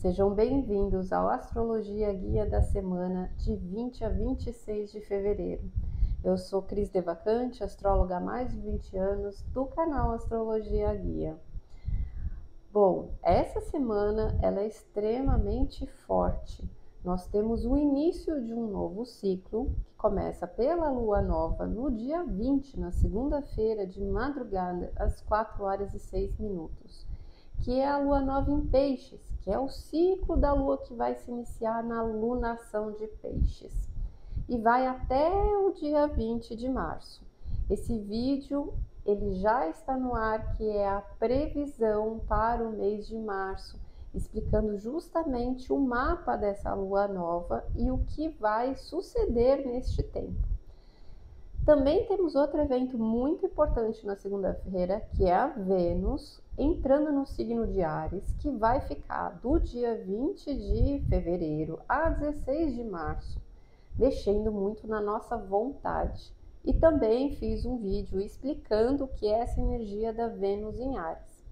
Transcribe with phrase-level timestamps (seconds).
[0.00, 5.62] Sejam bem-vindos ao Astrologia Guia da semana de 20 a 26 de fevereiro.
[6.24, 11.38] Eu sou Cris Devacante, astróloga há mais de 20 anos do canal Astrologia Guia.
[12.72, 16.66] Bom, essa semana ela é extremamente forte.
[17.04, 22.24] Nós temos o início de um novo ciclo que começa pela lua nova no dia
[22.24, 27.09] 20, na segunda-feira de madrugada, às 4 horas e 6 minutos
[27.62, 31.14] que é a lua nova em peixes, que é o ciclo da lua que vai
[31.14, 33.90] se iniciar na lunação de peixes
[34.48, 37.22] e vai até o dia 20 de março.
[37.70, 38.74] Esse vídeo
[39.06, 43.78] ele já está no ar, que é a previsão para o mês de março,
[44.12, 50.48] explicando justamente o mapa dessa lua nova e o que vai suceder neste tempo.
[51.64, 57.66] Também temos outro evento muito importante na segunda-feira, que é a Vênus entrando no signo
[57.66, 63.40] de Ares, que vai ficar do dia 20 de fevereiro a 16 de março,
[63.98, 66.34] mexendo muito na nossa vontade.
[66.62, 71.42] E também fiz um vídeo explicando o que é essa energia da Vênus em Ares.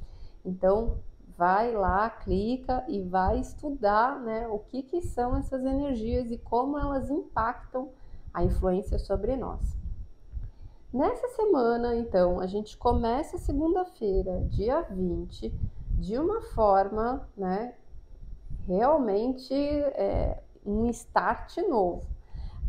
[0.45, 0.99] Então,
[1.39, 6.79] vai lá, clica e vai estudar né, o que, que são essas energias e como
[6.79, 7.89] elas impactam
[8.35, 9.78] a influência sobre nós.
[10.93, 15.53] Nessa semana, então, a gente começa segunda-feira, dia 20,
[15.99, 17.75] de uma forma, né,
[18.67, 22.07] realmente é, um start novo.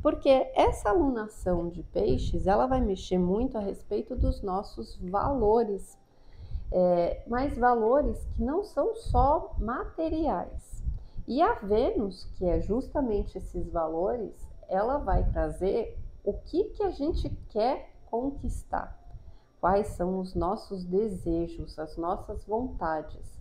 [0.02, 5.98] Porque essa alunação de peixes, ela vai mexer muito a respeito dos nossos valores,
[6.74, 10.84] é, mas valores que não são só materiais.
[11.26, 14.34] E a Vênus, que é justamente esses valores,
[14.68, 18.98] ela vai trazer o que, que a gente quer conquistar?
[19.60, 23.40] Quais são os nossos desejos, as nossas vontades?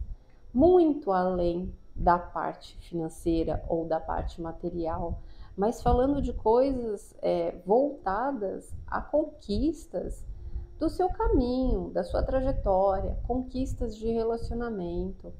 [0.52, 5.20] Muito além da parte financeira ou da parte material,
[5.56, 10.24] mas falando de coisas é, voltadas a conquistas
[10.78, 15.32] do seu caminho, da sua trajetória, conquistas de relacionamento.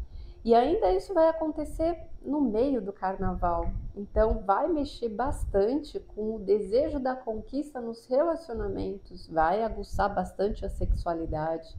[0.45, 3.71] E ainda isso vai acontecer no meio do carnaval.
[3.97, 10.69] Então, vai mexer bastante com o desejo da conquista nos relacionamentos, vai aguçar bastante a
[10.69, 11.75] sexualidade,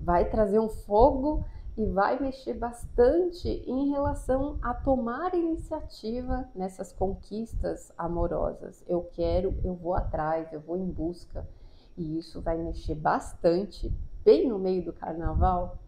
[0.00, 1.44] vai trazer um fogo
[1.76, 8.84] e vai mexer bastante em relação a tomar iniciativa nessas conquistas amorosas.
[8.86, 11.46] Eu quero, eu vou atrás, eu vou em busca.
[11.96, 13.92] E isso vai mexer bastante,
[14.24, 15.78] bem no meio do carnaval.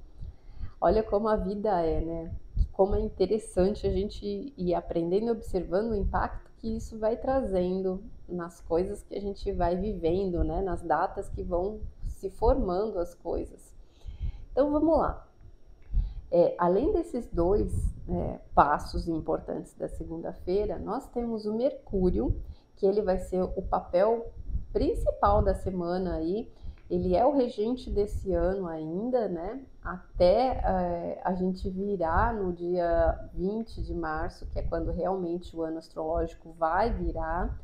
[0.81, 2.35] Olha como a vida é, né?
[2.77, 8.05] Como é interessante a gente ir aprendendo e observando o impacto que isso vai trazendo
[8.29, 10.61] nas coisas que a gente vai vivendo, né?
[10.61, 13.75] Nas datas que vão se formando as coisas.
[14.53, 15.27] Então vamos lá.
[16.31, 17.73] É, além desses dois
[18.11, 22.39] é, passos importantes da segunda-feira, nós temos o Mercúrio,
[22.77, 24.35] que ele vai ser o papel
[24.71, 26.53] principal da semana aí
[26.89, 29.61] ele é o regente desse ano ainda, né?
[29.83, 35.63] Até é, a gente virar no dia 20 de março, que é quando realmente o
[35.63, 37.59] ano astrológico vai virar.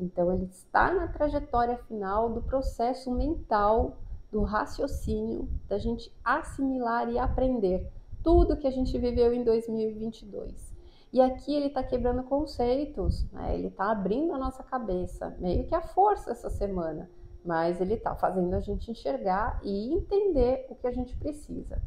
[0.00, 3.98] Então, ele está na trajetória final do processo mental,
[4.32, 7.88] do raciocínio, da gente assimilar e aprender
[8.22, 10.74] tudo que a gente viveu em 2022.
[11.12, 13.54] E aqui ele está quebrando conceitos, né?
[13.54, 17.08] ele está abrindo a nossa cabeça, meio que a força essa semana
[17.46, 21.80] mas ele está fazendo a gente enxergar e entender o que a gente precisa.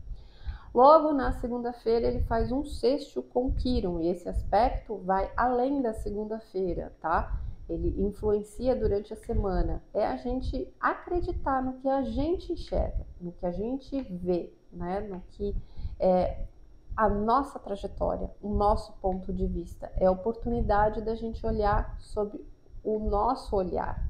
[0.74, 5.94] Logo na segunda-feira ele faz um sexto com Quiron e esse aspecto vai além da
[5.94, 7.40] segunda-feira, tá?
[7.68, 9.82] Ele influencia durante a semana.
[9.94, 15.02] É a gente acreditar no que a gente enxerga, no que a gente vê, né?
[15.02, 15.56] No que
[16.00, 16.46] é
[16.96, 19.92] a nossa trajetória, o nosso ponto de vista.
[19.98, 22.46] É a oportunidade da gente olhar sobre
[22.84, 24.06] o nosso olhar,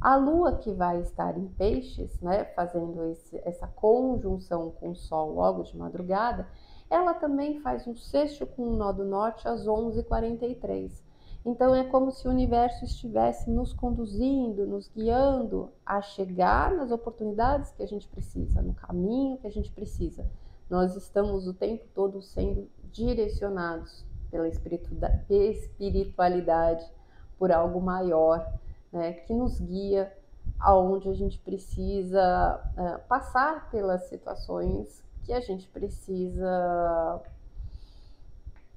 [0.00, 5.34] a Lua que vai estar em Peixes, né, fazendo esse, essa conjunção com o Sol
[5.34, 6.46] logo de madrugada,
[6.90, 11.02] ela também faz um sexto com o nó do norte às 11h43.
[11.46, 17.70] Então é como se o universo estivesse nos conduzindo, nos guiando a chegar nas oportunidades
[17.72, 20.26] que a gente precisa, no caminho que a gente precisa.
[20.70, 26.90] Nós estamos o tempo todo sendo direcionados pela espiritualidade,
[27.38, 28.50] por algo maior
[28.94, 30.12] né, que nos guia
[30.58, 37.20] aonde a gente precisa uh, passar pelas situações que a gente precisa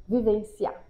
[0.07, 0.81] vivenciar.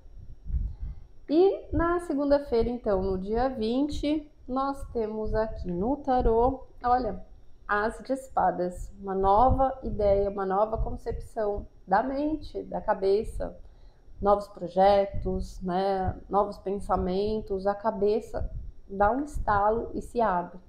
[1.30, 7.22] E na segunda-feira, então, no dia 20, nós temos aqui no tarô, olha,
[7.68, 13.58] as de espadas, uma nova ideia, uma nova concepção da mente, da cabeça,
[14.22, 18.50] novos projetos, né, novos pensamentos, a cabeça
[18.90, 20.60] dá um estalo e se abre.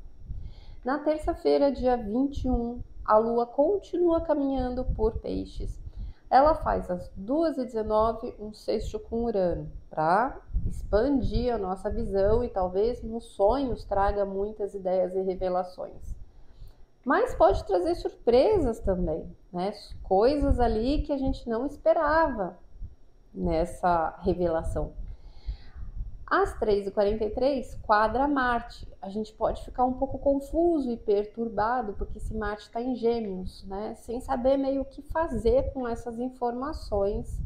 [0.84, 5.80] Na terça-feira, dia 21, a lua continua caminhando por peixes.
[6.30, 13.02] Ela faz às 2h19 um sexto com Urano para expandir a nossa visão e talvez
[13.02, 16.14] nos sonhos traga muitas ideias e revelações.
[17.04, 19.72] Mas pode trazer surpresas também, né?
[20.02, 22.58] Coisas ali que a gente não esperava
[23.32, 24.92] nessa revelação.
[26.30, 28.86] Às 3h43, quadra Marte.
[29.00, 33.64] A gente pode ficar um pouco confuso e perturbado, porque esse Marte está em Gêmeos,
[33.64, 33.94] né?
[33.94, 37.40] Sem saber meio o que fazer com essas informações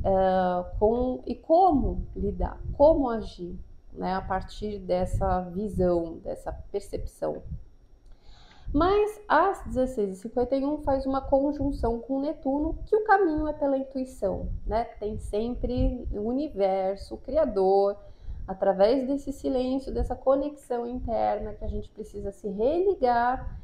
[0.00, 3.58] uh, com, e como lidar, como agir,
[3.94, 4.14] né?
[4.14, 7.42] A partir dessa visão, dessa percepção.
[8.70, 14.84] Mas às 16h51 faz uma conjunção com Netuno, que o caminho é pela intuição, né?
[15.00, 17.96] Tem sempre o universo, o Criador,
[18.48, 23.60] através desse silêncio, dessa conexão interna que a gente precisa se religar,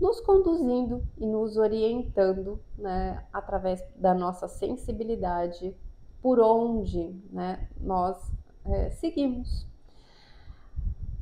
[0.00, 5.76] nos conduzindo e nos orientando, né, através da nossa sensibilidade,
[6.22, 8.16] por onde né, nós
[8.64, 9.68] é, seguimos.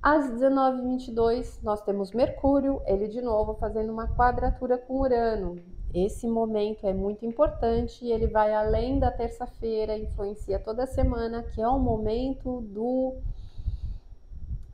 [0.01, 5.57] Às 19h22, nós temos Mercúrio, ele de novo fazendo uma quadratura com Urano.
[5.95, 11.43] Esse momento é muito importante e ele vai além da terça-feira, influencia toda a semana,
[11.43, 13.15] que é o momento do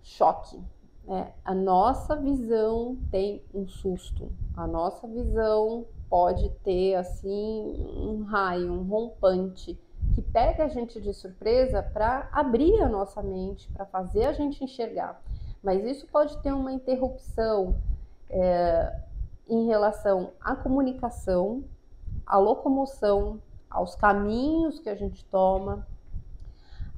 [0.02, 0.58] choque.
[1.06, 1.32] Né?
[1.44, 8.82] A nossa visão tem um susto, a nossa visão pode ter assim um raio, um
[8.82, 9.78] rompante
[10.14, 14.62] que pega a gente de surpresa para abrir a nossa mente, para fazer a gente
[14.62, 15.20] enxergar.
[15.62, 17.74] Mas isso pode ter uma interrupção.
[18.28, 18.94] É,
[19.48, 21.64] em relação à comunicação,
[22.26, 23.40] à locomoção,
[23.70, 25.86] aos caminhos que a gente toma,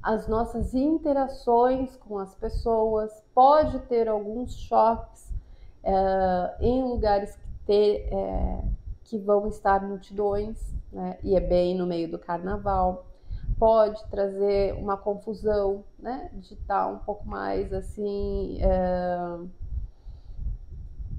[0.05, 5.33] as nossas interações com as pessoas, pode ter alguns choques
[5.83, 8.63] é, em lugares que, ter, é,
[9.03, 13.07] que vão estar multidões, né, e é bem no meio do carnaval.
[13.57, 18.59] Pode trazer uma confusão, né, de estar um pouco mais assim.
[18.61, 19.39] É,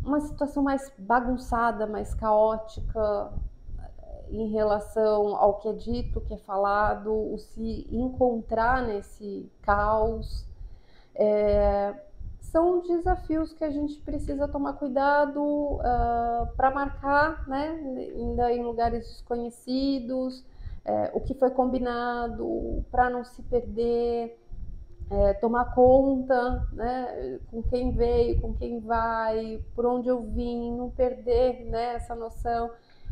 [0.06, 3.32] uma situação mais bagunçada, mais caótica
[3.78, 10.46] eh, em relação ao que é dito, que é falado, o se encontrar nesse caos.
[11.14, 11.94] É,
[12.40, 17.68] são desafios que a gente precisa tomar cuidado uh, ah, para marcar, né,
[18.14, 20.44] ainda em lugares desconhecidos,
[20.84, 24.38] é, o que foi combinado, para não se perder
[25.10, 30.90] é, tomar conta, né, com quem veio, com quem vai, por onde eu vim, não
[30.90, 32.70] perder né, essa noção,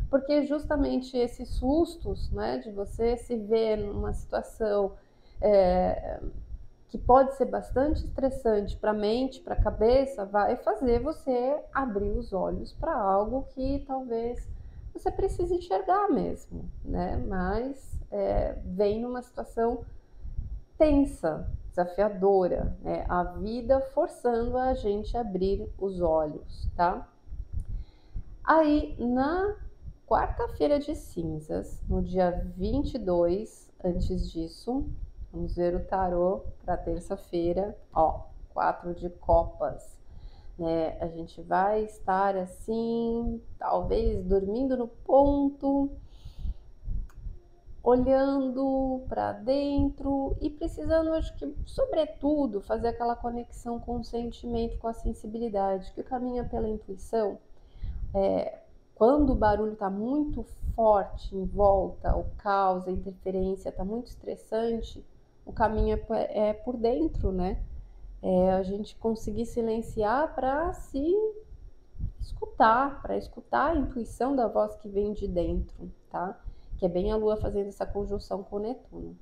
[0.09, 4.93] porque justamente esses sustos, né, de você se ver numa situação
[5.41, 6.19] é,
[6.89, 12.11] que pode ser bastante estressante para a mente, para a cabeça, vai fazer você abrir
[12.11, 14.47] os olhos para algo que talvez
[14.93, 17.17] você precise enxergar mesmo, né?
[17.27, 19.83] Mas é, vem numa situação
[20.77, 23.05] tensa, desafiadora, né?
[23.09, 27.07] A vida forçando a gente a abrir os olhos, tá?
[28.43, 29.57] Aí, na
[30.07, 34.87] quarta-feira de cinzas, no dia 22, antes disso,
[35.33, 38.21] vamos ver o tarô para terça-feira, ó,
[38.53, 39.99] quatro de copas.
[40.57, 40.97] Né?
[41.01, 45.89] A gente vai estar assim, talvez dormindo no ponto,
[47.85, 54.87] olhando para dentro e precisando, acho que, sobretudo, fazer aquela conexão com o sentimento, com
[54.87, 57.37] a sensibilidade, que caminha pela intuição.
[58.11, 58.57] É,
[58.95, 60.43] quando o barulho está muito
[60.75, 65.05] forte em volta, o caos, a interferência está muito estressante,
[65.45, 67.61] o caminho é, é por dentro, né?
[68.19, 71.13] É a gente conseguir silenciar para se
[72.19, 76.35] escutar, para escutar a intuição da voz que vem de dentro, tá?
[76.77, 79.15] Que é bem a Lua fazendo essa conjunção com Netuno.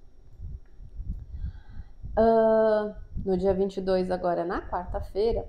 [2.17, 2.93] Uh,
[3.25, 5.47] no dia 22, agora na quarta-feira,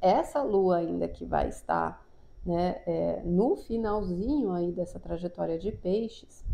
[0.00, 2.04] essa Lua ainda que vai estar
[2.44, 6.44] né, é, no finalzinho aí dessa trajetória de peixes,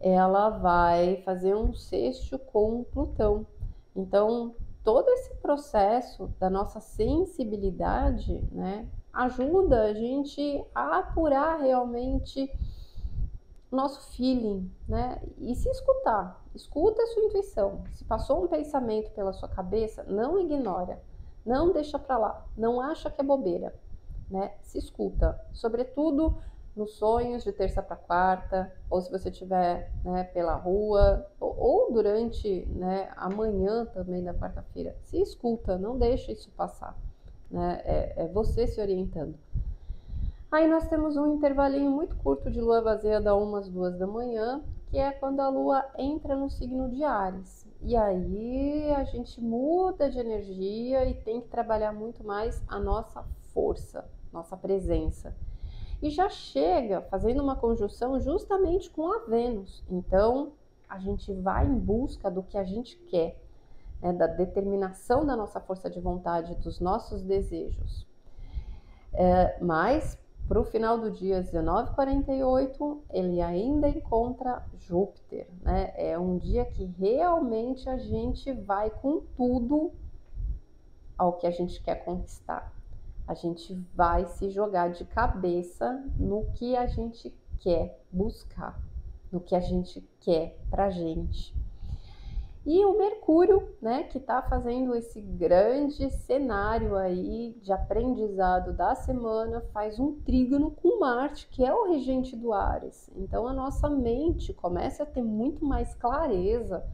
[0.00, 3.46] ela vai fazer um sexto com Plutão.
[3.94, 4.54] Então,
[4.84, 12.50] todo esse processo da nossa sensibilidade, né, ajuda a gente a apurar realmente
[13.76, 15.22] nosso feeling, né?
[15.38, 17.84] E se escutar, escuta a sua intuição.
[17.92, 21.00] Se passou um pensamento pela sua cabeça, não ignora,
[21.44, 23.74] não deixa para lá, não acha que é bobeira,
[24.28, 24.54] né?
[24.62, 26.36] Se escuta, sobretudo
[26.74, 31.92] nos sonhos de terça para quarta, ou se você estiver né, pela rua, ou, ou
[31.92, 34.94] durante né, a manhã também da quarta-feira.
[35.00, 36.94] Se escuta, não deixa isso passar.
[37.50, 37.80] Né?
[37.84, 39.34] É, é você se orientando.
[40.50, 44.06] Aí nós temos um intervalinho muito curto de lua vazia da 1 às 2 da
[44.06, 47.66] manhã, que é quando a lua entra no signo de Ares.
[47.82, 53.24] E aí a gente muda de energia e tem que trabalhar muito mais a nossa
[53.52, 55.34] força, nossa presença
[56.00, 59.82] e já chega fazendo uma conjunção justamente com a Vênus.
[59.90, 60.52] Então,
[60.88, 63.40] a gente vai em busca do que a gente quer,
[64.00, 68.06] né, da determinação da nossa força de vontade, dos nossos desejos.
[69.12, 75.48] É, mas, para o final do dia 1948, ele ainda encontra Júpiter.
[75.62, 75.92] Né?
[75.96, 79.92] É um dia que realmente a gente vai com tudo
[81.18, 82.76] ao que a gente quer conquistar
[83.26, 88.80] a gente vai se jogar de cabeça no que a gente quer buscar,
[89.32, 91.54] no que a gente quer pra gente.
[92.66, 99.60] E o Mercúrio, né, que está fazendo esse grande cenário aí de aprendizado da semana,
[99.72, 103.08] faz um trígono com Marte, que é o regente do Ares.
[103.14, 106.84] Então a nossa mente começa a ter muito mais clareza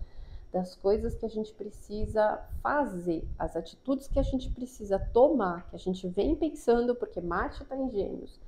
[0.52, 5.76] das coisas que a gente precisa fazer, as atitudes que a gente precisa tomar, que
[5.76, 8.38] a gente vem pensando, porque Marte está em Gêmeos,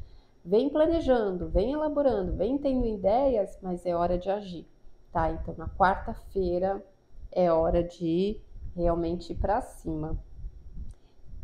[0.44, 4.66] vem planejando, vem elaborando, vem tendo ideias, mas é hora de agir,
[5.10, 5.30] tá?
[5.30, 6.84] Então, na quarta-feira
[7.34, 8.40] é hora de
[8.74, 10.18] realmente ir para cima.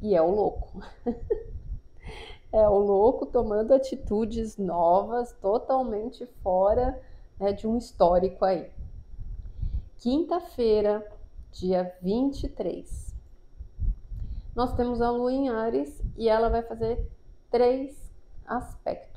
[0.00, 0.80] E é o louco.
[2.52, 7.00] é o louco tomando atitudes novas, totalmente fora
[7.38, 8.70] né, de um histórico aí
[10.00, 11.06] quinta-feira,
[11.52, 13.14] dia 23.
[14.56, 17.06] Nós temos a lua em Ares e ela vai fazer
[17.50, 18.10] três
[18.46, 19.09] aspectos.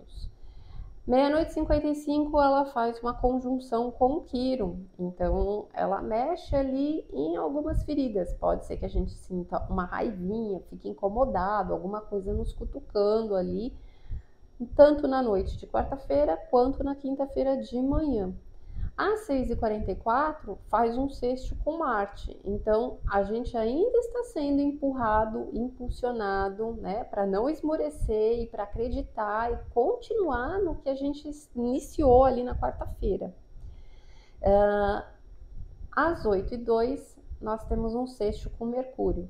[1.06, 7.36] Meia-noite e 55 ela faz uma conjunção com o Quiro, então ela mexe ali em
[7.36, 8.34] algumas feridas.
[8.36, 13.74] Pode ser que a gente sinta uma raivinha, fique incomodado, alguma coisa nos cutucando ali,
[14.78, 18.34] tanto na noite de quarta-feira quanto na quinta-feira de manhã.
[18.96, 26.74] A 6h44 faz um sexto com Marte, então a gente ainda está sendo empurrado, impulsionado,
[26.74, 32.44] né, para não esmorecer e para acreditar e continuar no que a gente iniciou ali
[32.44, 33.34] na quarta-feira.
[34.44, 35.04] Uh,
[35.92, 39.28] às 8h02, nós temos um sexto com Mercúrio.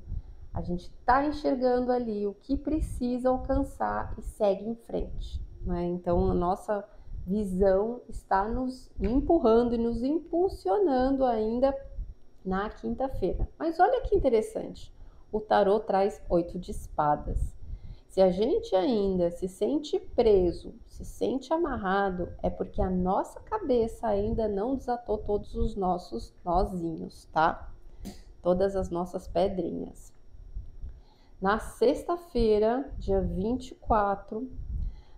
[0.52, 5.42] A gente está enxergando ali o que precisa alcançar e segue em frente.
[5.62, 5.84] Né?
[5.86, 6.84] Então, a nossa
[7.26, 11.74] visão está nos empurrando e nos impulsionando ainda
[12.44, 13.48] na quinta-feira.
[13.58, 14.92] Mas olha que interessante,
[15.32, 17.54] o tarô traz oito de espadas.
[18.08, 24.06] Se a gente ainda se sente preso, se sente amarrado, é porque a nossa cabeça
[24.06, 27.72] ainda não desatou todos os nossos nozinhos, tá?
[28.40, 30.12] Todas as nossas pedrinhas.
[31.42, 34.48] Na sexta-feira, dia 24,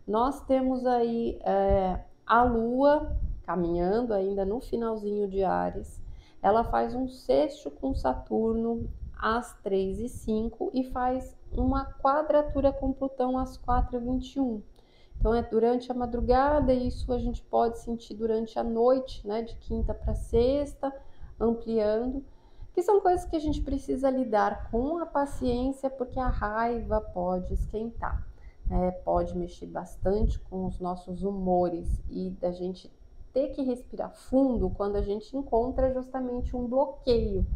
[0.07, 6.01] nós temos aí é, a Lua caminhando ainda no finalzinho de Ares.
[6.41, 12.93] Ela faz um sexto com Saturno às 3 e 5 e faz uma quadratura com
[12.93, 14.63] Plutão às 4 e 21.
[15.19, 19.43] Então é durante a madrugada e isso a gente pode sentir durante a noite, né,
[19.43, 20.95] de quinta para sexta,
[21.41, 22.25] ampliando,
[22.73, 27.55] que são coisas que a gente precisa lidar com a paciência, porque a raiva pode
[27.55, 28.36] esquentar
[28.69, 32.91] né, pode mexer bastante com os nossos humores e da gente
[33.33, 37.47] ter que respirar fundo quando a gente encontra justamente um bloqueio,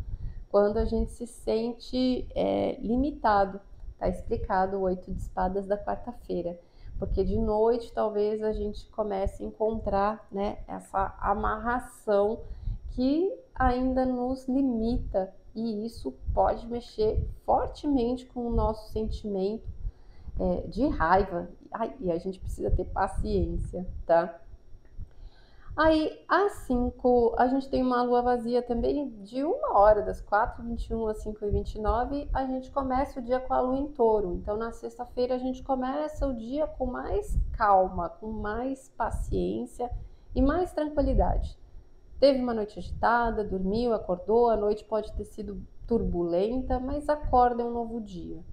[0.50, 3.60] quando a gente se sente é, limitado.
[3.98, 6.58] Tá explicado o oito de espadas da quarta-feira,
[6.98, 12.40] porque de noite talvez a gente comece a encontrar né, essa amarração
[12.90, 19.68] que ainda nos limita e isso pode mexer fortemente com o nosso sentimento
[20.40, 21.48] é, de raiva.
[21.70, 24.40] Ai, e a gente precisa ter paciência, tá?
[25.76, 31.10] Aí, às 5, a gente tem uma lua vazia também de uma hora, das 4h21
[31.10, 34.34] às 5h29, a gente começa o dia com a lua em touro.
[34.34, 39.90] Então, na sexta-feira, a gente começa o dia com mais calma, com mais paciência
[40.34, 41.56] e mais tranquilidade.
[42.18, 47.64] Teve uma noite agitada, dormiu, acordou, a noite pode ter sido turbulenta, mas acorda é
[47.64, 48.44] um novo dia.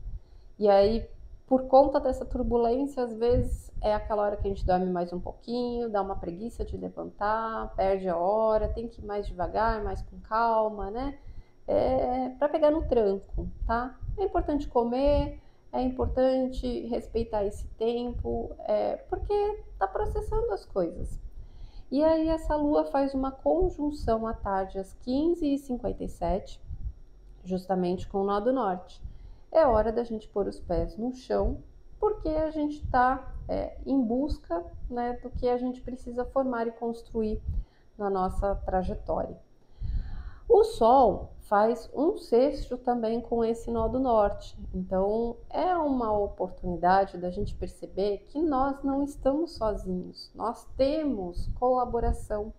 [0.58, 1.06] E aí,
[1.48, 5.20] por conta dessa turbulência, às vezes é aquela hora que a gente dorme mais um
[5.20, 10.02] pouquinho, dá uma preguiça de levantar, perde a hora, tem que ir mais devagar, mais
[10.02, 11.18] com calma, né?
[11.66, 13.98] É, para pegar no tranco, tá?
[14.18, 19.34] É importante comer, é importante respeitar esse tempo, é, porque
[19.72, 21.18] está processando as coisas.
[21.90, 26.60] E aí essa lua faz uma conjunção à tarde às 15h57,
[27.46, 29.02] justamente com o nó do norte.
[29.52, 31.58] É hora da gente pôr os pés no chão,
[32.00, 36.72] porque a gente está é, em busca né, do que a gente precisa formar e
[36.72, 37.42] construir
[37.98, 39.38] na nossa trajetória.
[40.50, 44.58] O Sol faz um sexto também com esse nó do norte.
[44.74, 50.32] Então, é uma oportunidade da gente perceber que nós não estamos sozinhos.
[50.34, 52.54] Nós temos colaboração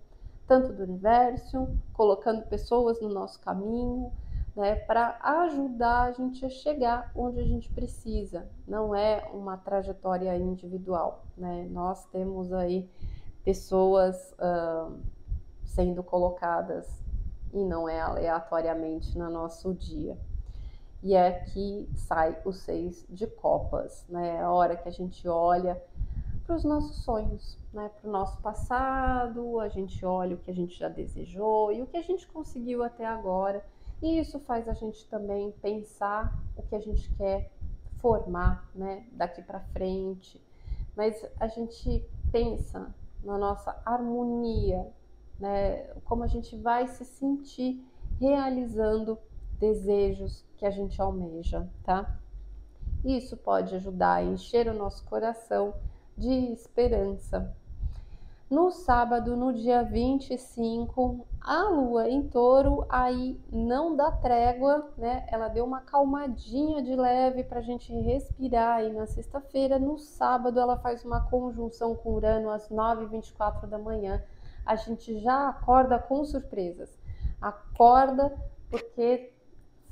[0.47, 4.11] tanto do universo, colocando pessoas no nosso caminho,
[4.59, 8.51] né, para ajudar a gente a chegar onde a gente precisa.
[8.67, 11.69] Não é uma trajetória individual, né?
[11.71, 12.91] Nós temos aí
[13.45, 14.99] pessoas uh,
[15.65, 16.93] sendo colocadas
[17.53, 20.19] e não é aleatoriamente no nosso dia.
[21.05, 24.39] E é que sai o seis de copas, né?
[24.39, 25.81] É a hora que a gente olha
[26.45, 27.93] para os nossos sonhos, né?
[28.01, 31.87] Para o nosso passado, a gente olha o que a gente já desejou e o
[31.87, 33.65] que a gente conseguiu até agora.
[34.03, 37.51] E isso faz a gente também pensar o que a gente quer
[37.97, 39.07] formar, né?
[39.13, 40.41] Daqui para frente.
[40.97, 44.87] Mas a gente pensa na nossa harmonia
[45.39, 45.85] né?
[46.05, 47.85] Como a gente vai se sentir
[48.21, 49.19] realizando
[49.59, 52.19] desejos que a gente almeja, tá?
[53.05, 55.75] Isso pode ajudar a encher o nosso coração
[56.17, 57.55] de esperança.
[58.51, 65.27] No sábado, no dia 25, a lua em touro aí não dá trégua, né?
[65.31, 68.83] Ela deu uma calmadinha de leve para a gente respirar.
[68.85, 74.23] E na sexta-feira, no sábado, ela faz uma conjunção com Urano às 9h24 da manhã
[74.69, 76.91] a gente já acorda com surpresas.
[77.41, 78.37] Acorda
[78.69, 79.33] porque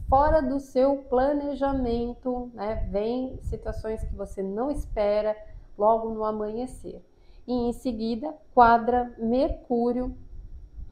[0.07, 5.35] fora do seu planejamento, né, vem situações que você não espera
[5.79, 7.03] logo no amanhecer.
[7.47, 10.17] E em seguida, quadra Mercúrio,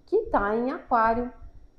[0.07, 1.33] que está em Aquário,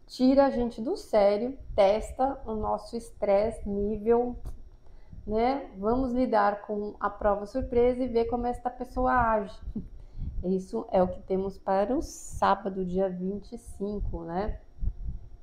[0.06, 4.36] tira a gente do sério, testa o nosso estresse nível,
[5.26, 5.72] né?
[5.78, 9.58] Vamos lidar com a prova surpresa e ver como esta pessoa age.
[10.44, 14.60] Isso é o que temos para o sábado, dia 25, né?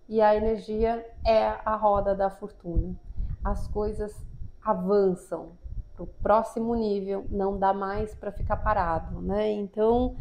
[0.09, 2.95] E a energia é a roda da fortuna.
[3.43, 4.15] As coisas
[4.63, 5.53] avançam
[5.95, 9.51] para o próximo nível, não dá mais para ficar parado, né?
[9.53, 10.17] Então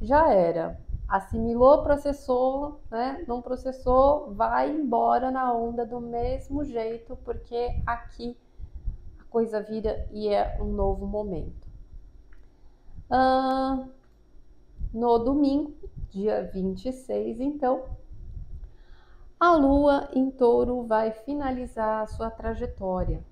[0.00, 0.80] já era.
[1.08, 3.24] Assimilou, processou, né?
[3.28, 8.36] Não processou, vai embora na onda do mesmo jeito, porque aqui
[9.18, 11.68] a coisa vira e é um novo momento.
[13.10, 13.86] Ah,
[14.92, 15.74] no domingo,
[16.10, 17.84] dia 26, então,
[19.38, 23.22] a lua em touro vai finalizar a sua trajetória.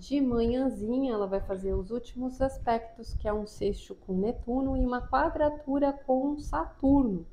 [0.00, 4.80] De manhãzinha, ela vai fazer os últimos aspectos, que é um sexto com Netuno e
[4.80, 7.26] uma quadratura com Saturno.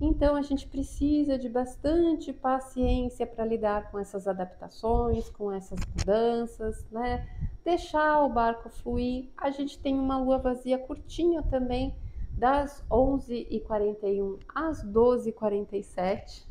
[0.00, 6.86] Então, a gente precisa de bastante paciência para lidar com essas adaptações, com essas mudanças,
[6.88, 7.28] né?
[7.64, 9.28] Deixar o barco fluir.
[9.36, 11.96] A gente tem uma lua vazia curtinha também,
[12.30, 16.46] das 11h41 às 12h47.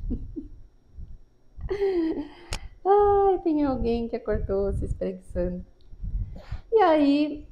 [2.88, 5.66] Ai, tem alguém que acordou se espreguiçando.
[6.72, 7.48] E aí,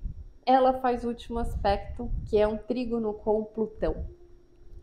[0.45, 4.05] ela faz o último aspecto, que é um trígono com Plutão.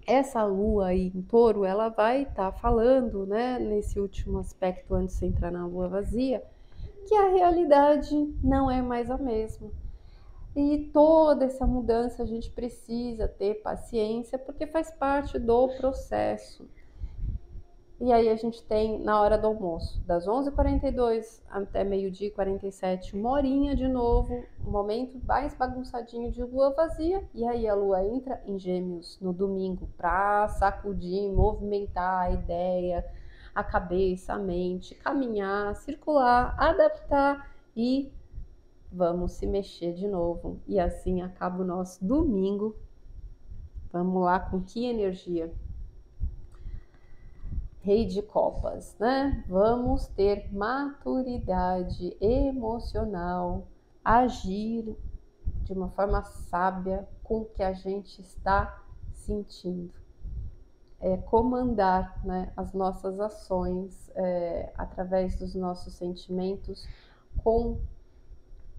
[0.06, 5.18] Essa lua aí em touro, ela vai estar tá falando, né, nesse último aspecto, antes
[5.18, 6.44] de entrar na lua vazia,
[7.06, 9.70] que a realidade não é mais a mesma
[10.54, 16.68] e toda essa mudança a gente precisa ter paciência porque faz parte do processo.
[18.02, 23.14] E aí a gente tem na hora do almoço, das 11h42 até meio-dia e 47,
[23.14, 27.22] uma horinha de novo, um momento mais bagunçadinho de lua vazia.
[27.32, 33.06] E aí a lua entra em gêmeos no domingo para sacudir, movimentar a ideia,
[33.54, 38.10] a cabeça, a mente, caminhar, circular, adaptar e
[38.90, 40.60] vamos se mexer de novo.
[40.66, 42.74] E assim acaba o nosso domingo.
[43.92, 45.54] Vamos lá, com que energia?
[47.83, 49.45] Rei de Copas, né?
[49.49, 53.66] Vamos ter maturidade emocional,
[54.05, 54.97] agir
[55.64, 59.92] de uma forma sábia com o que a gente está sentindo.
[61.01, 66.87] É, comandar né, as nossas ações é, através dos nossos sentimentos
[67.42, 67.81] com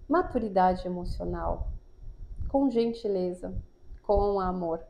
[0.08, 1.68] maturidade emocional,
[2.48, 3.54] com gentileza,
[4.02, 4.82] com amor.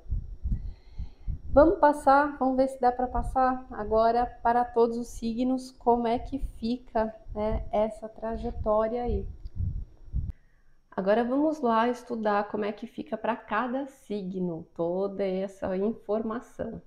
[1.54, 6.18] Vamos passar, vamos ver se dá para passar agora para todos os signos como é
[6.18, 9.24] que fica né, essa trajetória aí.
[10.90, 16.82] Agora vamos lá estudar como é que fica para cada signo toda essa informação.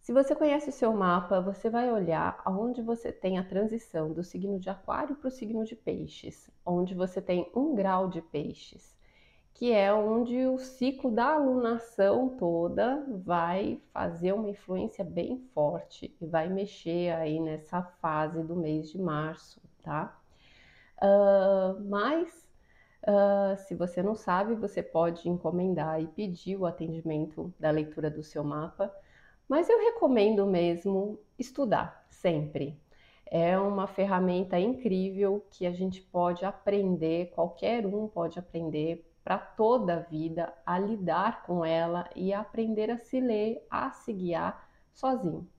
[0.00, 4.22] Se você conhece o seu mapa, você vai olhar aonde você tem a transição do
[4.22, 8.95] signo de Aquário para o signo de Peixes, onde você tem um grau de Peixes,
[9.56, 16.26] que é onde o ciclo da alunação toda vai fazer uma influência bem forte e
[16.26, 20.18] vai mexer aí nessa fase do mês de março, tá?
[21.02, 22.46] Uh, mas
[23.08, 28.20] Uh, se você não sabe, você pode encomendar e pedir o atendimento da leitura do
[28.20, 28.92] seu mapa,
[29.48, 32.76] mas eu recomendo mesmo estudar sempre.
[33.24, 39.94] É uma ferramenta incrível que a gente pode aprender, qualquer um pode aprender para toda
[39.94, 45.50] a vida a lidar com ela e aprender a se ler, a se guiar sozinho.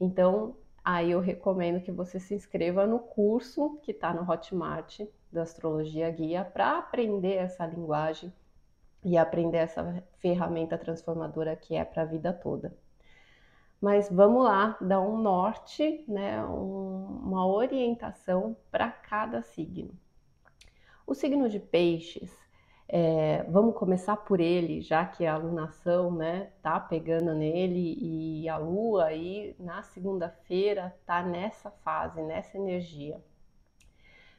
[0.00, 5.42] Então, aí eu recomendo que você se inscreva no curso que está no Hotmart da
[5.42, 8.34] Astrologia Guia para aprender essa linguagem
[9.04, 12.76] e aprender essa ferramenta transformadora que é para a vida toda.
[13.80, 19.92] Mas vamos lá, dar um norte, né, um, uma orientação para cada signo.
[21.06, 22.43] O signo de Peixes,
[22.88, 28.56] é, vamos começar por ele, já que a alunação né, tá pegando nele e a
[28.58, 33.20] lua aí na segunda-feira tá nessa fase, nessa energia.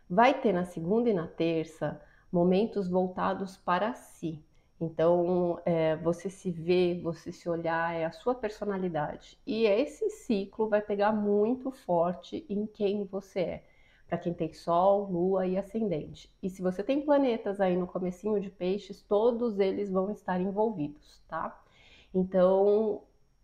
[0.10, 2.00] Vai ter na segunda e na terça
[2.32, 4.44] momentos voltados para si.
[4.80, 9.40] Então, é, você se vê, você se olhar, é a sua personalidade.
[9.48, 13.64] E esse ciclo vai pegar muito forte em quem você é.
[14.16, 16.34] Para quem tem Sol, Lua e Ascendente.
[16.42, 21.22] E se você tem planetas aí no comecinho de peixes, todos eles vão estar envolvidos,
[21.28, 21.62] tá?
[22.14, 23.02] Então,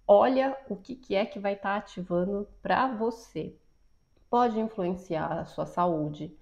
[0.08, 3.54] olha o que, que é que vai estar tá ativando para você.
[4.30, 6.34] Pode influenciar a sua saúde,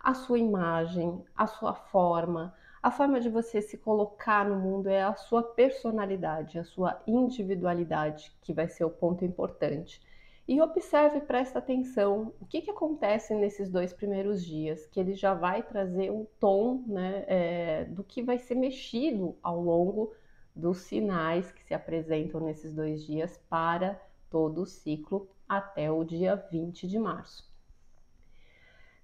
[0.00, 5.04] a sua imagem, a sua forma, a forma de você se colocar no mundo é
[5.04, 10.02] a sua personalidade, a sua individualidade, que vai ser o ponto importante.
[10.48, 15.34] E observe, presta atenção, o que, que acontece nesses dois primeiros dias, que ele já
[15.34, 20.14] vai trazer um tom né, é, do que vai ser mexido ao longo
[20.54, 26.36] dos sinais que se apresentam nesses dois dias para todo o ciclo até o dia
[26.36, 27.44] 20 de março.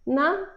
[0.07, 0.48] Na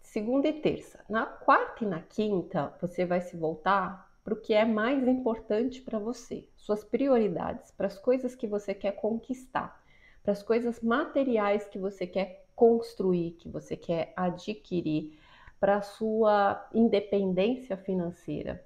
[0.00, 1.04] segunda e terça.
[1.08, 5.82] Na quarta e na quinta, você vai se voltar para o que é mais importante
[5.82, 9.83] para você, suas prioridades, para as coisas que você quer conquistar,
[10.24, 15.18] para as coisas materiais que você quer construir, que você quer adquirir,
[15.60, 18.64] para a sua independência financeira.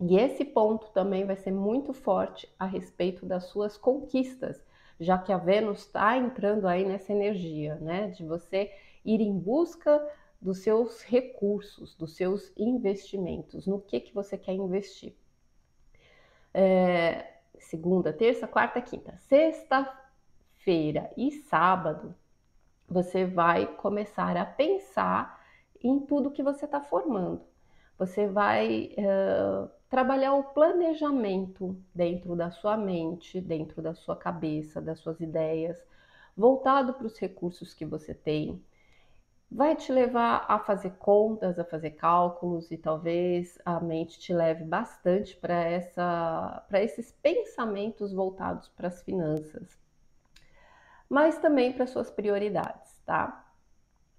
[0.00, 4.62] E esse ponto também vai ser muito forte a respeito das suas conquistas,
[4.98, 8.08] já que a Vênus está entrando aí nessa energia, né?
[8.08, 8.72] De você
[9.04, 10.04] ir em busca
[10.40, 15.14] dos seus recursos, dos seus investimentos, no que, que você quer investir.
[16.54, 17.26] É,
[17.58, 19.18] segunda, terça, quarta, quinta.
[20.58, 22.14] Sexta-feira e sábado,
[22.88, 25.40] você vai começar a pensar
[25.82, 27.42] em tudo que você está formando.
[27.96, 34.98] Você vai uh, trabalhar o planejamento dentro da sua mente, dentro da sua cabeça, das
[34.98, 35.78] suas ideias,
[36.36, 38.62] voltado para os recursos que você tem,
[39.50, 44.64] vai te levar a fazer contas, a fazer cálculos e talvez a mente te leve
[44.64, 49.87] bastante para esses pensamentos voltados para as finanças.
[51.08, 53.46] Mas também para suas prioridades, tá?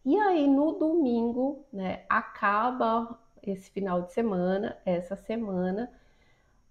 [0.05, 5.91] E aí no domingo, né, acaba esse final de semana, essa semana,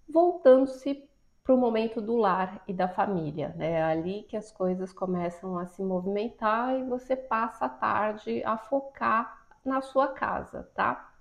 [0.09, 1.09] voltando-se
[1.44, 3.54] para o momento do lar e da família.
[3.57, 3.72] Né?
[3.72, 8.59] É ali que as coisas começam a se movimentar e você passa a tarde a
[8.59, 11.14] focar na sua casa, tá?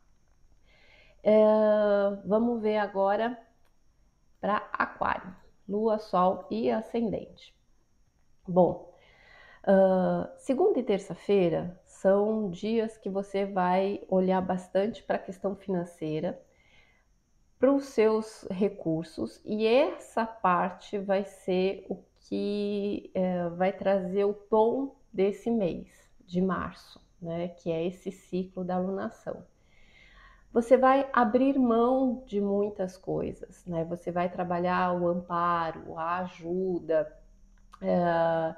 [1.23, 1.33] É,
[2.25, 3.37] vamos ver agora
[4.39, 5.35] para Aquário,
[5.67, 7.56] Lua, Sol e Ascendente.
[8.47, 8.93] Bom,
[9.67, 16.41] uh, segunda e terça-feira são dias que você vai olhar bastante para a questão financeira
[17.59, 24.33] para os seus recursos e essa parte vai ser o que é, vai trazer o
[24.33, 25.89] tom desse mês
[26.25, 27.47] de março, né?
[27.49, 29.43] Que é esse ciclo da alunação.
[30.53, 33.83] Você vai abrir mão de muitas coisas, né?
[33.85, 37.11] Você vai trabalhar o amparo, a ajuda,
[37.81, 38.55] é,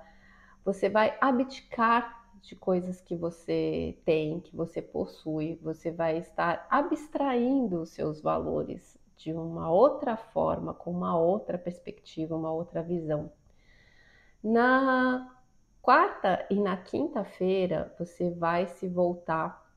[0.64, 7.82] você vai abdicar de coisas que você tem, que você possui, você vai estar abstraindo
[7.82, 13.32] os seus valores de uma outra forma, com uma outra perspectiva, uma outra visão.
[14.42, 15.36] Na
[15.82, 19.70] quarta e na quinta-feira, você vai se voltar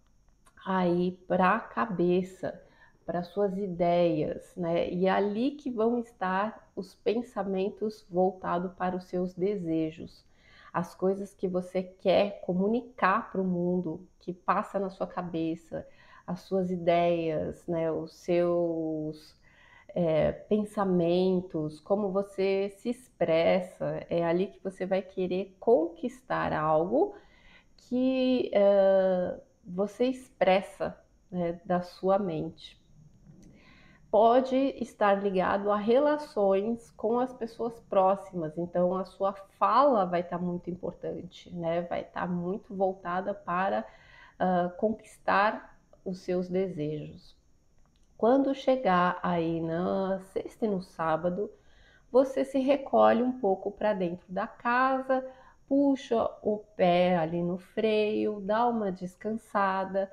[0.65, 2.63] aí para a cabeça,
[3.05, 4.89] para suas ideias, né?
[4.91, 10.25] E é ali que vão estar os pensamentos voltados para os seus desejos,
[10.73, 15.87] as coisas que você quer comunicar para o mundo, que passa na sua cabeça,
[16.27, 17.91] as suas ideias, né?
[17.91, 19.37] Os seus
[19.95, 27.15] é, pensamentos, como você se expressa, é ali que você vai querer conquistar algo
[27.77, 30.99] que uh, você expressa
[31.31, 32.82] né, da sua mente.
[34.13, 40.39] Pode estar ligado a relações com as pessoas próximas, então a sua fala vai estar
[40.39, 41.81] muito importante, né?
[41.81, 43.87] Vai estar muito voltada para
[44.39, 47.35] uh, conquistar os seus desejos.
[48.19, 51.51] Quando chegar aí na sexta e no sábado,
[52.11, 55.27] você se recolhe um pouco para dentro da casa,
[55.67, 60.13] puxa o pé ali no freio, dá uma descansada,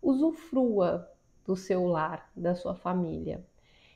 [0.00, 1.10] usufrua
[1.44, 3.44] do seu lar, da sua família.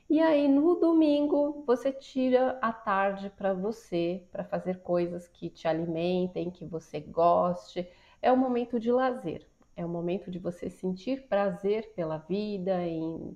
[0.09, 5.67] E aí no domingo você tira a tarde para você, para fazer coisas que te
[5.67, 7.87] alimentem, que você goste.
[8.21, 13.35] É um momento de lazer, é um momento de você sentir prazer pela vida, em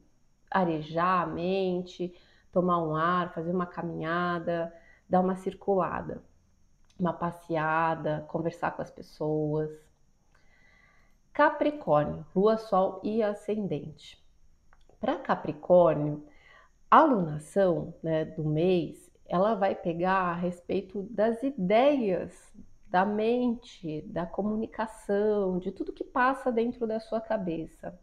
[0.50, 2.14] arejar a mente,
[2.52, 4.74] tomar um ar, fazer uma caminhada,
[5.08, 6.24] dar uma circulada,
[7.00, 9.89] uma passeada, conversar com as pessoas.
[11.34, 14.22] Capricórnio, Lua, Sol e Ascendente.
[15.00, 16.26] Para Capricórnio,
[16.90, 22.52] a alunação né, do mês ela vai pegar a respeito das ideias
[22.88, 27.98] da mente, da comunicação, de tudo que passa dentro da sua cabeça.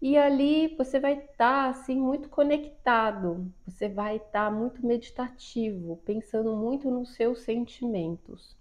[0.00, 6.00] E ali você vai estar tá, assim muito conectado, você vai estar tá muito meditativo,
[6.04, 8.56] pensando muito nos seus sentimentos.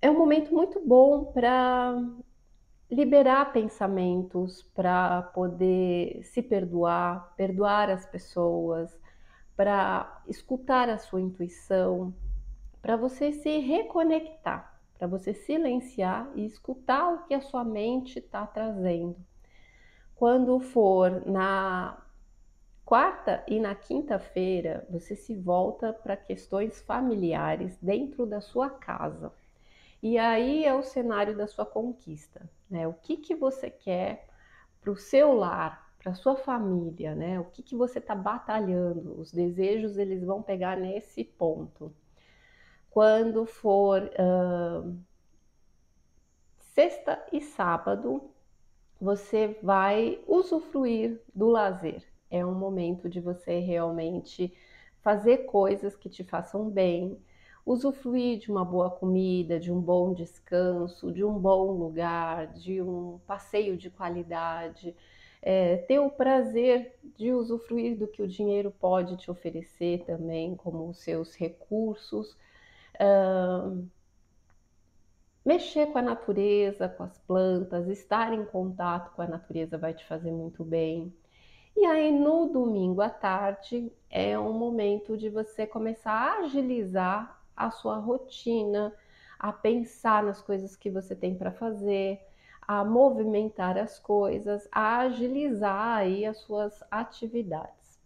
[0.00, 2.02] É um momento muito bom para
[2.94, 8.96] liberar pensamentos, para poder se perdoar, perdoar as pessoas,
[9.56, 12.14] para escutar a sua intuição,
[12.80, 18.46] para você se reconectar, para você silenciar e escutar o que a sua mente está
[18.46, 19.16] trazendo.
[20.14, 21.98] Quando for na
[22.84, 29.32] quarta e na quinta-feira, você se volta para questões familiares dentro da sua casa.
[30.02, 32.86] E aí é o cenário da sua conquista, né?
[32.88, 34.28] O que, que você quer
[34.80, 37.40] para o seu lar, para sua família, né?
[37.40, 39.18] O que, que você está batalhando?
[39.20, 41.94] Os desejos eles vão pegar nesse ponto.
[42.90, 44.96] Quando for uh,
[46.58, 48.30] sexta e sábado,
[49.00, 52.02] você vai usufruir do lazer.
[52.30, 54.52] É um momento de você realmente
[55.00, 57.18] fazer coisas que te façam bem,
[57.66, 63.18] usufruir de uma boa comida, de um bom descanso, de um bom lugar, de um
[63.26, 64.94] passeio de qualidade,
[65.40, 70.88] é, ter o prazer de usufruir do que o dinheiro pode te oferecer também, como
[70.88, 72.36] os seus recursos.
[72.94, 73.86] Uh,
[75.44, 80.04] mexer com a natureza, com as plantas, estar em contato com a natureza vai te
[80.06, 81.12] fazer muito bem.
[81.76, 87.70] E aí no domingo à tarde é um momento de você começar a agilizar a
[87.70, 88.92] sua rotina,
[89.38, 92.20] a pensar nas coisas que você tem para fazer,
[92.62, 98.00] a movimentar as coisas, a agilizar aí as suas atividades.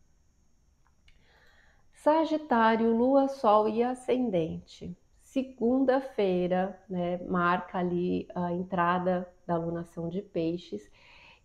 [1.92, 4.96] Sagitário, Lua, Sol e Ascendente
[5.28, 10.90] segunda-feira, né, marca ali a entrada da alunação de peixes,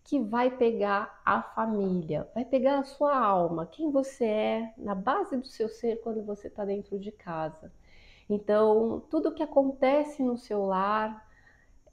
[0.03, 5.37] que vai pegar a família, vai pegar a sua alma, quem você é, na base
[5.37, 7.71] do seu ser quando você está dentro de casa.
[8.29, 11.27] Então, tudo que acontece no seu lar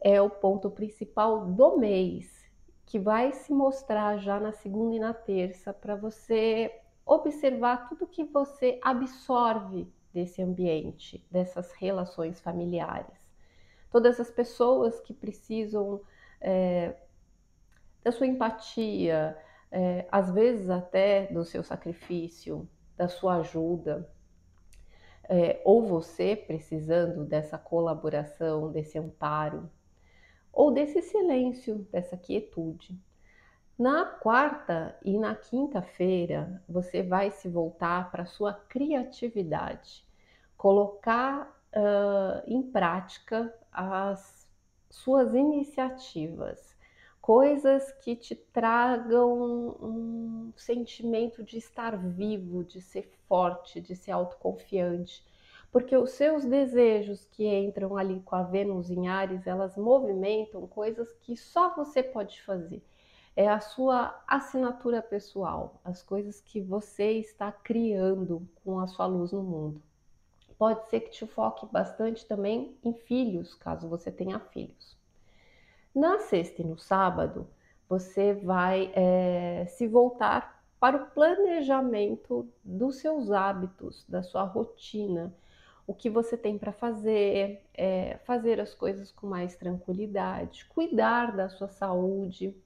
[0.00, 2.48] é o ponto principal do mês,
[2.86, 8.24] que vai se mostrar já na segunda e na terça, para você observar tudo que
[8.24, 13.18] você absorve desse ambiente, dessas relações familiares.
[13.90, 16.00] Todas as pessoas que precisam
[16.40, 16.96] é,
[18.02, 19.36] da sua empatia,
[19.70, 24.08] é, às vezes até do seu sacrifício, da sua ajuda,
[25.30, 29.70] é, ou você precisando dessa colaboração, desse amparo,
[30.52, 33.00] ou desse silêncio, dessa quietude.
[33.78, 40.04] Na quarta e na quinta-feira, você vai se voltar para a sua criatividade,
[40.56, 44.50] colocar uh, em prática as
[44.90, 46.69] suas iniciativas,
[47.20, 55.24] coisas que te tragam um sentimento de estar vivo, de ser forte, de ser autoconfiante.
[55.72, 61.12] porque os seus desejos que entram ali com a Vênus em Ares, elas movimentam coisas
[61.14, 62.82] que só você pode fazer.
[63.36, 69.32] É a sua assinatura pessoal, as coisas que você está criando com a sua luz
[69.32, 69.82] no mundo.
[70.58, 74.99] Pode ser que te foque bastante também em filhos, caso você tenha filhos.
[75.94, 77.48] Na sexta e no sábado,
[77.88, 85.34] você vai é, se voltar para o planejamento dos seus hábitos, da sua rotina,
[85.86, 91.48] o que você tem para fazer, é, fazer as coisas com mais tranquilidade, cuidar da
[91.48, 92.56] sua saúde.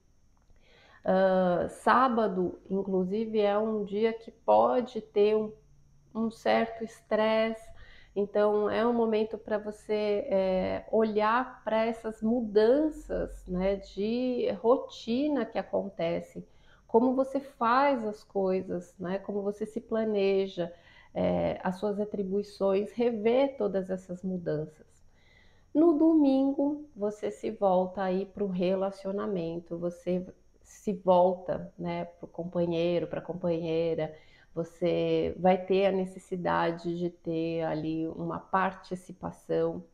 [1.05, 5.53] Uh, sábado, inclusive, é um dia que pode ter um,
[6.15, 7.67] um certo estresse,
[8.15, 15.59] então é um momento para você é, olhar para essas mudanças né, de rotina que
[15.59, 16.47] acontecem,
[16.87, 20.73] como você faz as coisas, né, como você se planeja
[21.13, 24.87] é, as suas atribuições, rever todas essas mudanças.
[25.75, 30.25] No domingo, você se volta aí para o relacionamento, você
[30.63, 34.15] se volta né, para o companheiro, para a companheira,
[34.55, 39.85] você vai ter a necessidade de ter ali uma participação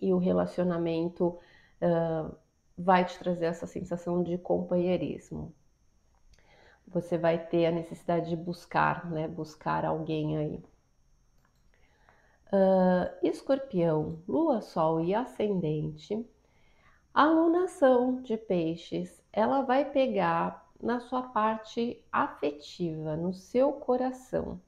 [0.00, 1.38] e o relacionamento
[1.80, 2.36] uh,
[2.76, 5.54] vai te trazer essa sensação de companheirismo
[6.86, 9.26] você vai ter a necessidade de buscar, né?
[9.26, 10.64] Buscar alguém aí.
[12.46, 16.24] Uh, escorpião, lua, sol e ascendente.
[17.12, 24.60] A alunação de peixes, ela vai pegar na sua parte afetiva, no seu coração.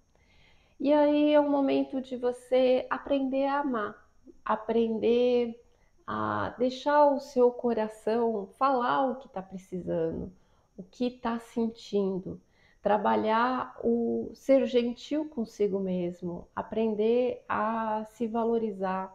[0.81, 4.09] E aí é o momento de você aprender a amar,
[4.45, 5.61] aprender
[6.07, 10.33] a deixar o seu coração falar o que está precisando,
[10.77, 12.41] o que está sentindo,
[12.81, 19.15] trabalhar o ser gentil consigo mesmo, aprender a se valorizar,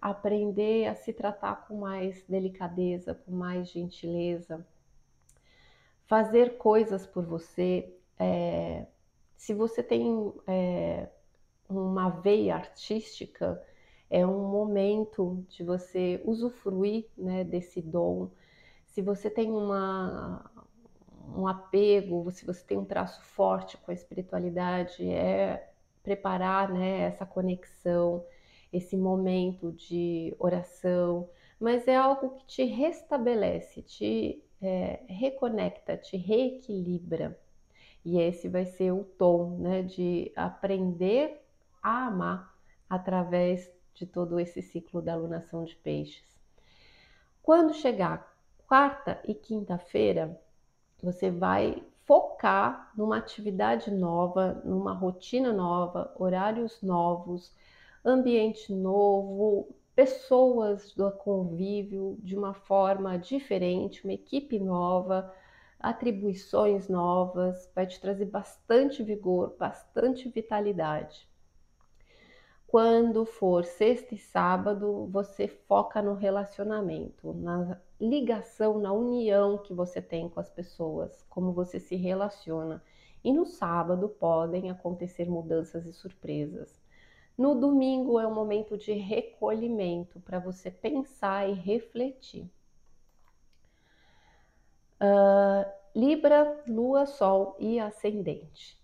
[0.00, 4.64] aprender a se tratar com mais delicadeza, com mais gentileza,
[6.10, 7.88] fazer coisas por você.
[8.18, 8.84] É,
[9.36, 11.08] se você tem é,
[11.68, 13.62] uma veia artística,
[14.10, 18.28] é um momento de você usufruir né, desse dom.
[18.86, 20.50] Se você tem uma,
[21.28, 25.70] um apego, se você tem um traço forte com a espiritualidade, é
[26.02, 28.24] preparar né, essa conexão,
[28.72, 37.38] esse momento de oração, mas é algo que te restabelece, te é, reconecta, te reequilibra.
[38.04, 41.44] E esse vai ser o tom né, de aprender
[41.82, 42.54] a amar
[42.88, 46.24] através de todo esse ciclo da alunação de peixes.
[47.42, 48.34] Quando chegar
[48.66, 50.40] quarta e quinta-feira,
[51.02, 57.54] você vai focar numa atividade nova, numa rotina nova, horários novos,
[58.04, 59.68] ambiente novo,
[60.00, 65.30] pessoas do convívio de uma forma diferente, uma equipe nova,
[65.78, 71.28] atribuições novas, vai te trazer bastante vigor, bastante vitalidade.
[72.66, 80.00] Quando for sexta e sábado, você foca no relacionamento, na ligação, na união que você
[80.00, 82.82] tem com as pessoas, como você se relaciona.
[83.22, 86.79] E no sábado podem acontecer mudanças e surpresas.
[87.36, 92.50] No domingo é um momento de recolhimento para você pensar e refletir.
[95.00, 95.64] Uh,
[95.94, 98.80] Libra, Lua, Sol e Ascendente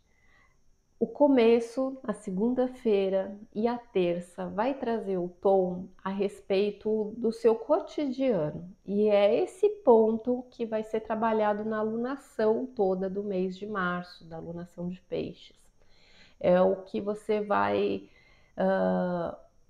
[0.98, 7.54] o começo, a segunda-feira e a terça vai trazer o tom a respeito do seu
[7.54, 8.74] cotidiano.
[8.84, 14.24] E é esse ponto que vai ser trabalhado na alunação toda do mês de março,
[14.24, 15.54] da alunação de peixes.
[16.40, 18.08] É o que você vai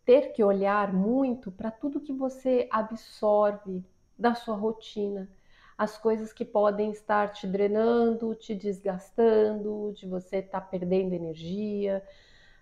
[0.05, 3.85] ter que olhar muito para tudo que você absorve
[4.19, 5.29] da sua rotina
[5.77, 12.03] as coisas que podem estar te drenando, te desgastando, de você estar tá perdendo energia,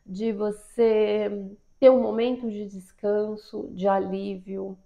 [0.04, 4.76] de você ter um momento de descanso, de alívio,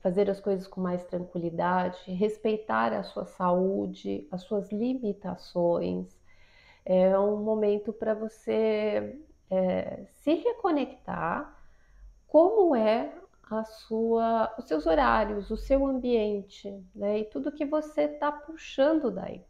[0.00, 6.08] fazer as coisas com mais tranquilidade, respeitar a sua saúde, as suas limitações.
[6.84, 9.16] É um momento para você
[9.50, 11.56] é, se reconectar
[12.26, 13.12] como é
[13.50, 17.20] a sua, os seus horários, o seu ambiente, né?
[17.20, 19.44] E tudo que você está puxando daí.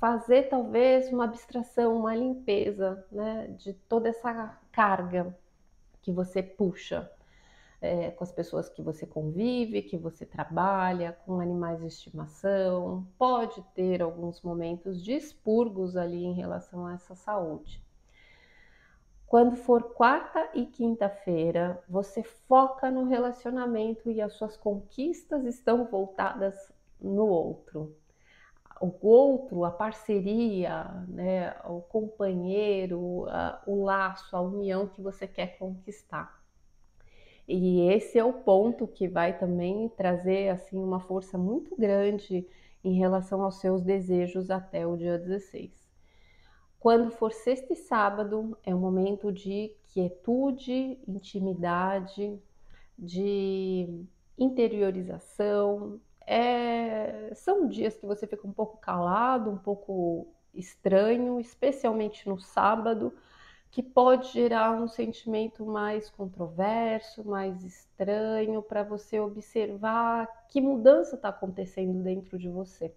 [0.00, 3.46] Fazer talvez uma abstração, uma limpeza, né?
[3.56, 5.36] De toda essa carga
[6.02, 7.08] que você puxa
[7.84, 13.06] é, com as pessoas que você convive, que você trabalha, com animais de estimação.
[13.18, 17.83] Pode ter alguns momentos de expurgos ali em relação a essa saúde.
[19.26, 26.72] Quando for quarta e quinta-feira, você foca no relacionamento e as suas conquistas estão voltadas
[27.00, 27.96] no outro.
[28.80, 35.58] O outro, a parceria, né, o companheiro, a, o laço, a união que você quer
[35.58, 36.42] conquistar.
[37.46, 42.46] E esse é o ponto que vai também trazer assim uma força muito grande
[42.82, 45.83] em relação aos seus desejos até o dia 16.
[46.84, 52.38] Quando for sexta e sábado, é um momento de quietude, intimidade,
[52.98, 54.04] de
[54.36, 55.98] interiorização.
[56.26, 57.32] É...
[57.36, 63.14] São dias que você fica um pouco calado, um pouco estranho, especialmente no sábado,
[63.70, 71.30] que pode gerar um sentimento mais controverso, mais estranho, para você observar que mudança está
[71.30, 72.94] acontecendo dentro de você.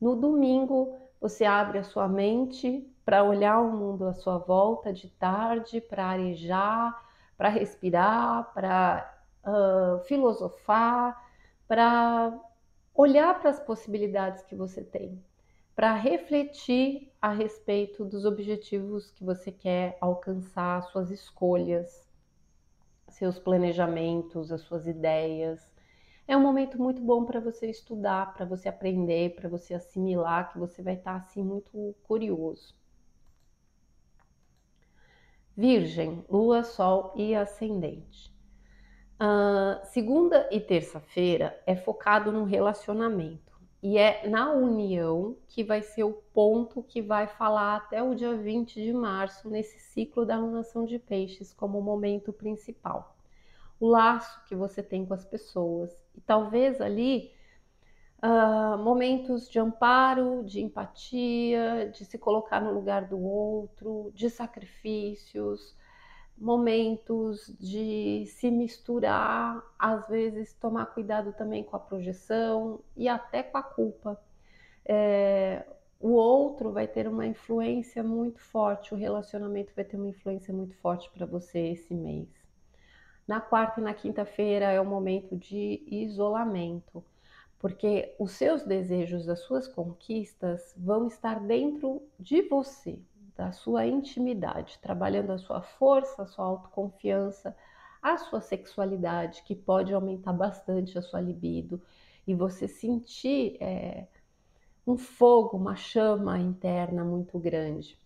[0.00, 5.08] No domingo, você abre a sua mente para olhar o mundo à sua volta de
[5.08, 6.98] tarde, para arejar,
[7.36, 11.30] para respirar, para uh, filosofar,
[11.68, 12.38] para
[12.94, 15.22] olhar para as possibilidades que você tem,
[15.76, 22.08] para refletir a respeito dos objetivos que você quer alcançar, suas escolhas,
[23.08, 25.69] seus planejamentos, as suas ideias
[26.30, 30.60] é um momento muito bom para você estudar, para você aprender, para você assimilar, que
[30.60, 32.72] você vai estar tá, assim muito curioso.
[35.56, 38.32] Virgem, Lua, Sol e Ascendente.
[39.20, 43.52] Uh, segunda e terça-feira é focado no relacionamento
[43.82, 48.36] e é na união que vai ser o ponto que vai falar até o dia
[48.36, 53.16] 20 de março nesse ciclo da lunação de peixes como momento principal
[53.80, 55.90] o laço que você tem com as pessoas.
[56.14, 57.32] E talvez ali
[58.22, 65.74] uh, momentos de amparo, de empatia, de se colocar no lugar do outro, de sacrifícios,
[66.36, 73.58] momentos de se misturar, às vezes tomar cuidado também com a projeção e até com
[73.58, 74.20] a culpa.
[74.84, 75.66] É,
[75.98, 80.74] o outro vai ter uma influência muito forte, o relacionamento vai ter uma influência muito
[80.76, 82.39] forte para você esse mês.
[83.30, 87.00] Na quarta e na quinta-feira é o momento de isolamento,
[87.60, 92.98] porque os seus desejos, as suas conquistas vão estar dentro de você,
[93.36, 97.56] da sua intimidade, trabalhando a sua força, a sua autoconfiança,
[98.02, 101.80] a sua sexualidade, que pode aumentar bastante a sua libido
[102.26, 104.08] e você sentir é,
[104.84, 107.96] um fogo, uma chama interna muito grande.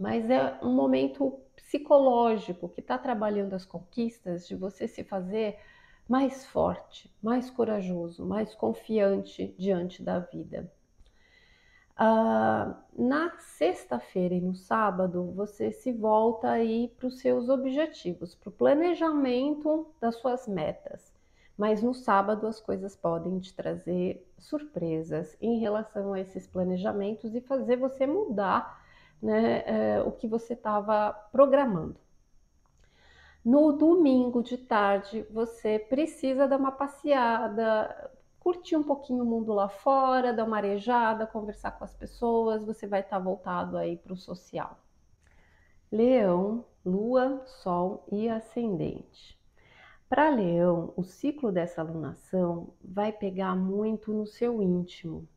[0.00, 5.58] Mas é um momento psicológico que está trabalhando as conquistas de você se fazer
[6.08, 10.72] mais forte, mais corajoso, mais confiante diante da vida.
[11.98, 18.50] Uh, na sexta-feira e no sábado, você se volta aí para os seus objetivos, para
[18.50, 21.12] o planejamento das suas metas.
[21.58, 27.40] Mas no sábado as coisas podem te trazer surpresas em relação a esses planejamentos e
[27.40, 28.85] fazer você mudar
[29.22, 31.96] né, é, o que você estava programando.
[33.44, 38.10] No domingo de tarde, você precisa dar uma passeada,
[38.40, 42.86] curtir um pouquinho o mundo lá fora, dar uma arejada, conversar com as pessoas, você
[42.86, 44.78] vai estar tá voltado aí para o social.
[45.92, 49.36] Leão, Lua, Sol e Ascendente.
[50.08, 55.28] Para Leão, o ciclo dessa alunação vai pegar muito no seu íntimo,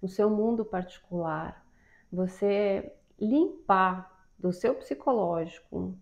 [0.00, 1.64] no seu mundo particular.
[2.12, 5.96] Você limpar do seu psicológico,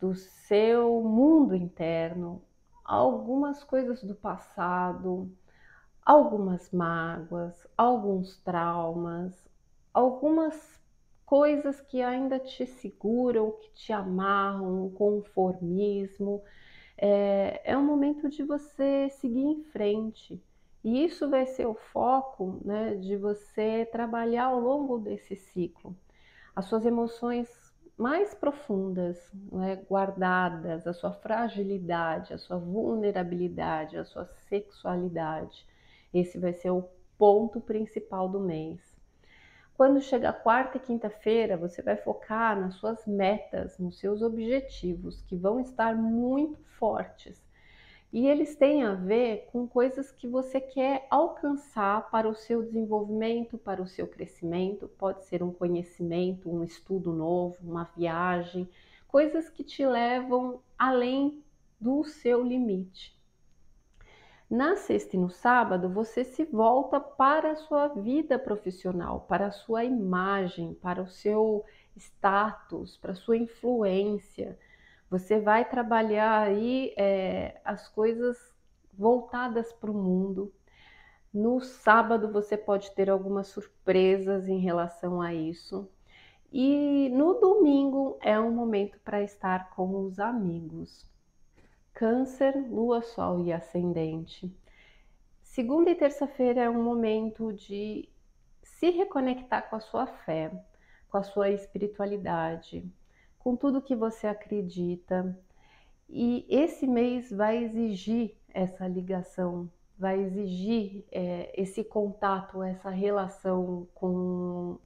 [0.00, 2.42] do seu mundo interno,
[2.84, 5.30] algumas coisas do passado,
[6.04, 9.46] algumas mágoas, alguns traumas,
[9.92, 10.80] algumas
[11.26, 16.42] coisas que ainda te seguram, que te amarram, conformismo.
[16.96, 20.42] É, é um momento de você seguir em frente.
[20.82, 25.94] E isso vai ser o foco né, de você trabalhar ao longo desse ciclo
[26.58, 27.48] as suas emoções
[27.96, 35.64] mais profundas, né, guardadas, a sua fragilidade, a sua vulnerabilidade, a sua sexualidade.
[36.12, 38.80] Esse vai ser o ponto principal do mês.
[39.76, 45.36] Quando chega quarta e quinta-feira, você vai focar nas suas metas, nos seus objetivos, que
[45.36, 47.47] vão estar muito fortes
[48.12, 53.58] e eles têm a ver com coisas que você quer alcançar para o seu desenvolvimento,
[53.58, 54.88] para o seu crescimento.
[54.88, 58.68] Pode ser um conhecimento, um estudo novo, uma viagem,
[59.06, 61.42] coisas que te levam além
[61.78, 63.16] do seu limite.
[64.50, 69.50] Na sexta e no sábado, você se volta para a sua vida profissional, para a
[69.50, 71.62] sua imagem, para o seu
[71.94, 74.58] status, para sua influência.
[75.10, 78.36] Você vai trabalhar aí é, as coisas
[78.92, 80.52] voltadas para o mundo.
[81.32, 85.90] No sábado você pode ter algumas surpresas em relação a isso.
[86.52, 91.06] E no domingo é um momento para estar com os amigos.
[91.94, 94.54] Câncer, Lua, Sol e Ascendente.
[95.42, 98.08] Segunda e terça-feira é um momento de
[98.62, 100.52] se reconectar com a sua fé,
[101.10, 102.88] com a sua espiritualidade,
[103.48, 105.34] com tudo que você acredita.
[106.06, 114.78] E esse mês vai exigir essa ligação, vai exigir é, esse contato, essa relação com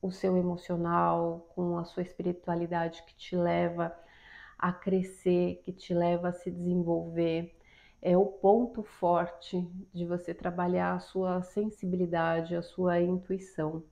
[0.00, 3.92] o seu emocional, com a sua espiritualidade que te leva
[4.56, 7.52] a crescer, que te leva a se desenvolver.
[8.00, 9.60] É o ponto forte
[9.92, 13.82] de você trabalhar a sua sensibilidade, a sua intuição.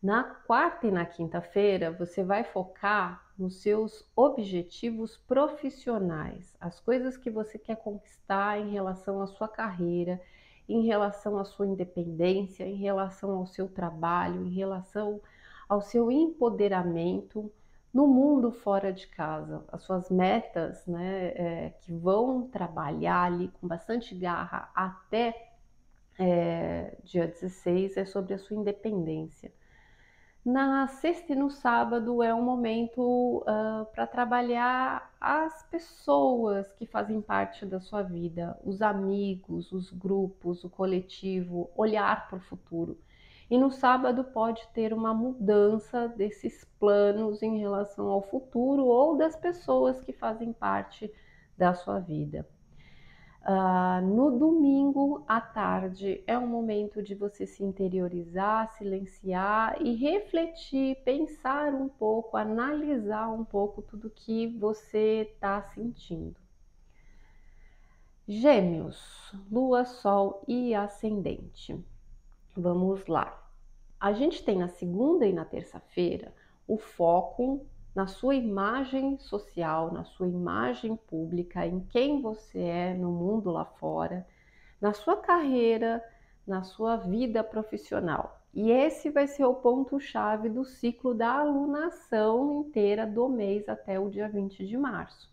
[0.00, 7.28] Na quarta e na quinta-feira, você vai focar nos seus objetivos profissionais, as coisas que
[7.28, 10.20] você quer conquistar em relação à sua carreira,
[10.68, 15.20] em relação à sua independência, em relação ao seu trabalho, em relação
[15.68, 17.52] ao seu empoderamento
[17.92, 23.66] no mundo fora de casa, as suas metas, né, é, que vão trabalhar ali com
[23.66, 25.50] bastante garra até
[26.16, 29.52] é, dia 16 é sobre a sua independência.
[30.44, 37.20] Na sexta e no sábado é um momento uh, para trabalhar as pessoas que fazem
[37.20, 42.98] parte da sua vida, os amigos, os grupos, o coletivo, olhar para o futuro.
[43.48, 49.36] E no sábado pode ter uma mudança desses planos em relação ao futuro ou das
[49.36, 51.08] pessoas que fazem parte
[51.56, 52.44] da sua vida.
[53.44, 61.02] Uh, no domingo à tarde é um momento de você se interiorizar, silenciar e refletir,
[61.04, 66.36] pensar um pouco, analisar um pouco tudo que você está sentindo.
[68.28, 71.76] Gêmeos, Lua, Sol e Ascendente.
[72.56, 73.44] Vamos lá.
[73.98, 76.32] A gente tem na segunda e na terça-feira
[76.68, 83.10] o foco na sua imagem social, na sua imagem pública, em quem você é no
[83.10, 84.26] mundo lá fora,
[84.80, 86.02] na sua carreira,
[86.46, 88.40] na sua vida profissional.
[88.54, 94.10] E esse vai ser o ponto-chave do ciclo da alunação inteira do mês até o
[94.10, 95.32] dia 20 de março.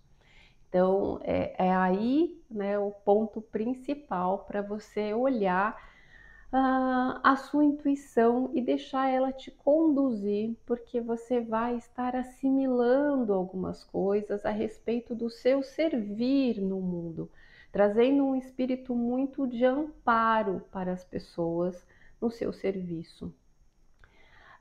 [0.70, 5.89] Então, é, é aí né, o ponto principal para você olhar
[6.52, 13.84] uh, a sua intuição e deixar ela te conduzir, porque você vai estar assimilando algumas
[13.84, 17.32] coisas a respeito do seu servir no mundo,
[17.72, 21.86] trazendo um espírito muito de amparo para as pessoas
[22.20, 23.34] no seu serviço.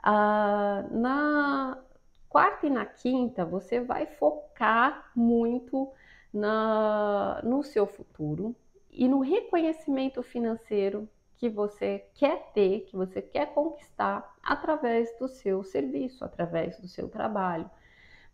[0.01, 1.82] Uh, na
[2.28, 5.91] quarta e na quinta, você vai focar muito
[6.32, 8.55] na, no seu futuro
[8.91, 11.09] e no reconhecimento financeiro
[11.39, 17.09] que você quer ter, que você quer conquistar através do seu serviço, através do seu
[17.09, 17.70] trabalho.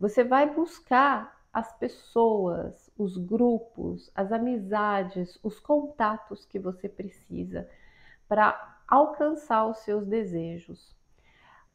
[0.01, 7.69] Você vai buscar as pessoas, os grupos, as amizades, os contatos que você precisa
[8.27, 10.95] para alcançar os seus desejos.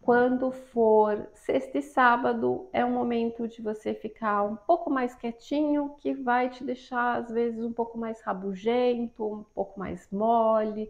[0.01, 5.95] Quando for sexta e sábado, é um momento de você ficar um pouco mais quietinho,
[5.99, 10.89] que vai te deixar às vezes um pouco mais rabugento, um pouco mais mole,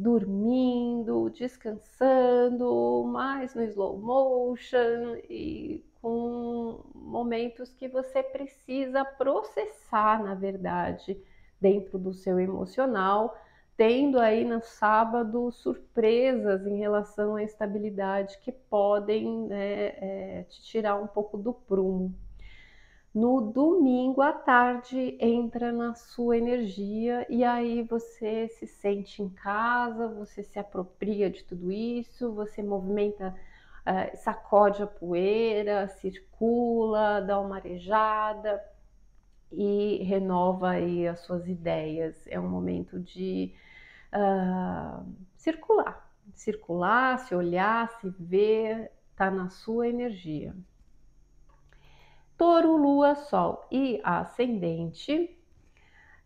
[0.00, 11.22] dormindo, descansando, mais no slow motion e com momentos que você precisa processar, na verdade,
[11.60, 13.36] dentro do seu emocional,
[13.76, 20.96] tendo aí no sábado surpresas em relação à estabilidade que podem né, é, te tirar
[20.96, 22.14] um pouco do prumo
[23.14, 30.06] no domingo à tarde entra na sua energia e aí você se sente em casa,
[30.06, 33.34] você se apropria de tudo isso, você movimenta,
[33.84, 38.62] uh, sacode a poeira, circula, dá uma arejada
[39.50, 42.26] e renova aí as suas ideias.
[42.28, 43.52] É um momento de
[44.14, 45.04] uh,
[45.34, 50.54] circular, circular, se olhar, se ver, tá na sua energia.
[52.40, 55.38] Touro, Lua, Sol e Ascendente.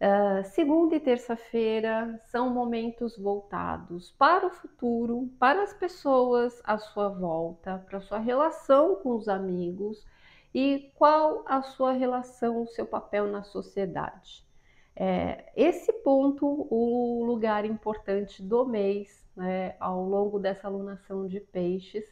[0.00, 7.08] Uh, segunda e terça-feira são momentos voltados para o futuro, para as pessoas à sua
[7.08, 10.06] volta, para a sua relação com os amigos
[10.54, 14.46] e qual a sua relação, o seu papel na sociedade.
[14.94, 22.04] É, esse ponto, o lugar importante do mês, né, ao longo dessa alunação de peixes,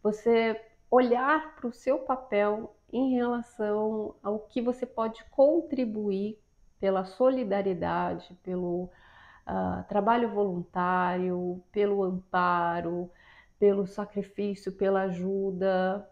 [0.00, 0.56] você
[0.88, 6.38] olhar para o seu papel em relação ao que você pode contribuir
[6.80, 13.10] pela solidariedade, pelo uh, trabalho voluntário, pelo amparo,
[13.58, 16.08] pelo sacrifício, pela ajuda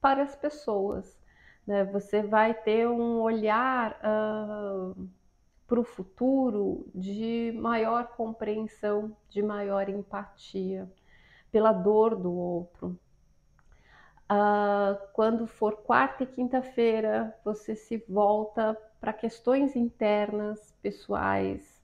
[0.00, 1.18] para as pessoas.
[1.66, 1.84] Né?
[1.84, 5.08] Você vai ter um olhar uh,
[5.66, 10.90] para o futuro de maior compreensão, de maior empatia
[11.50, 12.98] pela dor do outro.
[14.30, 21.80] Uh, quando for quarta e quinta-feira, você se volta para questões internas, pessoais,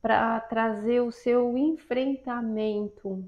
[0.00, 3.24] para trazer o seu enfrentamento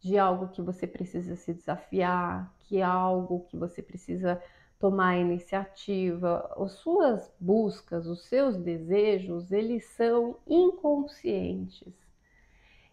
[0.00, 4.42] de algo que você precisa se desafiar, que é algo que você precisa
[4.78, 6.50] tomar iniciativa.
[6.56, 11.92] As suas buscas, os seus desejos, eles são inconscientes.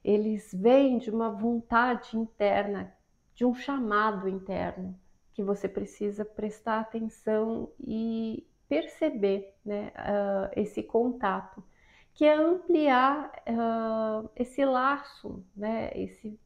[0.04, 2.95] Eles vêm de uma vontade interna,
[3.36, 4.98] de um chamado interno
[5.34, 11.62] que você precisa prestar atenção e perceber né, uh, esse contato,
[12.14, 16.40] que é ampliar uh, esse laço, né, esse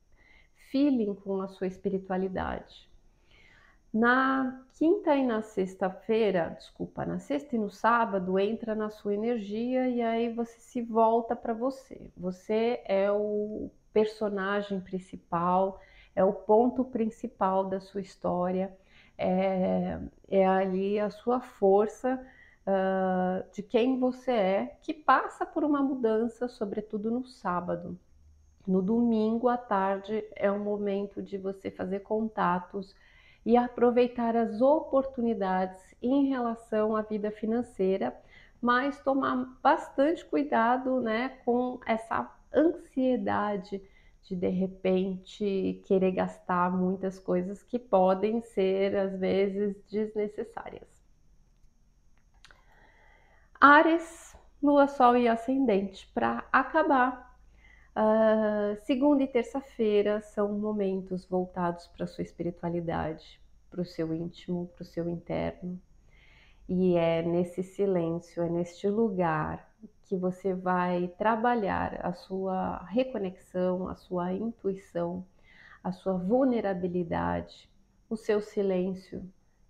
[0.71, 2.89] feeling com a sua espiritualidade.
[3.93, 9.87] Na quinta e na sexta-feira, desculpa, na sexta e no sábado, entra na sua energia
[9.87, 12.11] e aí você se volta para você.
[12.15, 15.79] Você é o personagem principal,
[16.15, 18.75] é o ponto principal da sua história,
[19.17, 19.99] é,
[20.29, 22.19] é ali a sua força
[22.65, 27.97] uh, de quem você é, que passa por uma mudança, sobretudo no sábado.
[28.67, 32.95] No domingo à tarde é um momento de você fazer contatos
[33.45, 38.15] e aproveitar as oportunidades em relação à vida financeira,
[38.61, 43.81] mas tomar bastante cuidado né, com essa ansiedade
[44.23, 50.87] de de repente querer gastar muitas coisas que podem ser às vezes desnecessárias.
[53.59, 57.29] Ares, Lua, Sol e Ascendente para acabar
[57.99, 64.67] Uh, segunda e terça-feira são momentos voltados para a sua espiritualidade, para o seu íntimo,
[64.73, 65.81] para o seu interno.
[66.71, 73.95] E é nesse silêncio, é neste lugar que você vai trabalhar a sua reconexão, a
[73.95, 75.25] sua intuição,
[75.83, 77.67] a sua vulnerabilidade,
[78.07, 79.27] o seu silêncio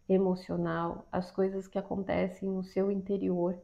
[0.10, 3.58] emocional, as coisas que acontecem no seu interior.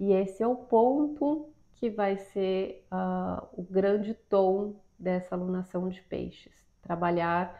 [0.00, 6.00] E esse é o ponto que vai ser uh, o grande tom dessa alunação de
[6.00, 6.66] peixes.
[6.80, 7.54] Trabalhar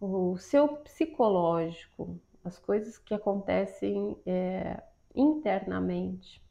[0.00, 4.82] o seu psicológico, as coisas que acontecem é,
[5.14, 6.42] internamente,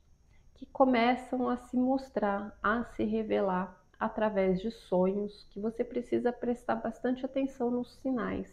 [0.56, 6.76] que começam a se mostrar, a se revelar através de sonhos, que você precisa prestar
[6.76, 8.52] bastante atenção nos sinais.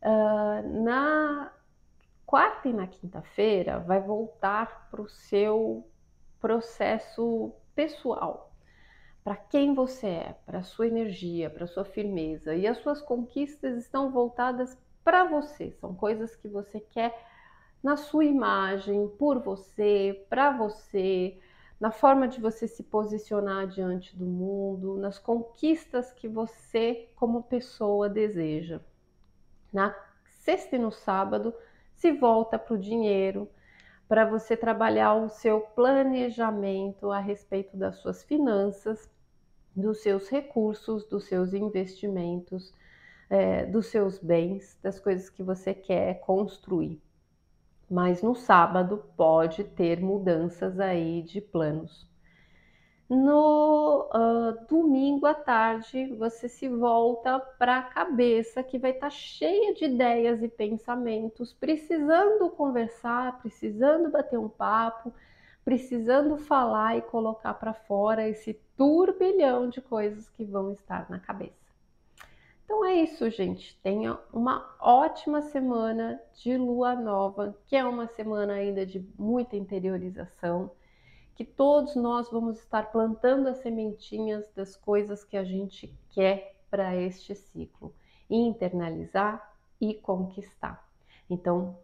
[0.00, 1.52] Uh, na
[2.24, 5.86] quarta e na quinta-feira, vai voltar para o seu
[6.40, 8.52] processo pessoal.
[9.22, 12.54] Para quem você é, para sua energia, para sua firmeza.
[12.54, 15.72] E as suas conquistas estão voltadas para você.
[15.72, 17.14] São coisas que você quer
[17.82, 21.38] na sua imagem, por você, para você,
[21.80, 28.08] na forma de você se posicionar diante do mundo, nas conquistas que você, como pessoa,
[28.08, 28.80] deseja.
[29.72, 29.94] Na
[30.26, 31.52] sexta e no sábado,
[31.96, 33.48] se volta para o dinheiro,
[34.08, 39.10] para você trabalhar o seu planejamento a respeito das suas finanças,
[39.74, 42.72] dos seus recursos, dos seus investimentos,
[43.32, 47.00] é, dos seus bens, das coisas que você quer construir.
[47.90, 52.06] Mas no sábado pode ter mudanças aí de planos.
[53.08, 59.10] No uh, domingo à tarde, você se volta para a cabeça que vai estar tá
[59.10, 65.10] cheia de ideias e pensamentos, precisando conversar, precisando bater um papo,
[65.64, 71.61] precisando falar e colocar para fora esse turbilhão de coisas que vão estar na cabeça.
[72.72, 73.78] Então é isso, gente.
[73.82, 80.70] Tenha uma ótima semana de lua nova, que é uma semana ainda de muita interiorização
[81.34, 86.96] que todos nós vamos estar plantando as sementinhas das coisas que a gente quer para
[86.96, 87.94] este ciclo,
[88.28, 90.82] internalizar e conquistar.
[91.28, 91.78] Então,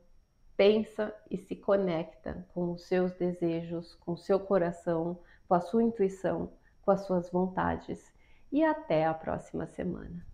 [0.56, 5.82] pensa e se conecta com os seus desejos, com o seu coração, com a sua
[5.82, 8.10] intuição, com as suas vontades.
[8.50, 10.27] E até a próxima semana.